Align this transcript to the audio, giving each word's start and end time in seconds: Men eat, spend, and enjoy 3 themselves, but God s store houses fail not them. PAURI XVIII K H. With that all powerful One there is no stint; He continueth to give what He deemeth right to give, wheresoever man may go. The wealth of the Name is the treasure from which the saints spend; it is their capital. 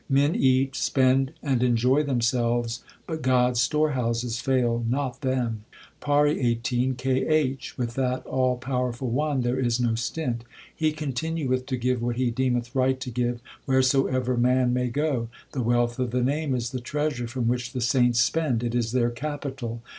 Men 0.09 0.33
eat, 0.33 0.75
spend, 0.75 1.31
and 1.43 1.61
enjoy 1.61 1.97
3 1.97 2.03
themselves, 2.05 2.81
but 3.05 3.21
God 3.21 3.51
s 3.51 3.61
store 3.61 3.91
houses 3.91 4.39
fail 4.41 4.83
not 4.89 5.21
them. 5.21 5.63
PAURI 5.99 6.41
XVIII 6.65 6.95
K 6.97 7.27
H. 7.27 7.77
With 7.77 7.93
that 7.93 8.25
all 8.25 8.57
powerful 8.57 9.11
One 9.11 9.41
there 9.41 9.59
is 9.59 9.79
no 9.79 9.93
stint; 9.93 10.43
He 10.75 10.91
continueth 10.91 11.67
to 11.67 11.77
give 11.77 12.01
what 12.01 12.15
He 12.15 12.31
deemeth 12.31 12.73
right 12.73 12.99
to 12.99 13.11
give, 13.11 13.41
wheresoever 13.67 14.37
man 14.37 14.73
may 14.73 14.87
go. 14.87 15.27
The 15.51 15.61
wealth 15.61 15.99
of 15.99 16.09
the 16.09 16.23
Name 16.23 16.55
is 16.55 16.71
the 16.71 16.81
treasure 16.81 17.27
from 17.27 17.47
which 17.47 17.71
the 17.71 17.79
saints 17.79 18.19
spend; 18.19 18.63
it 18.63 18.73
is 18.73 18.93
their 18.93 19.11
capital. 19.11 19.83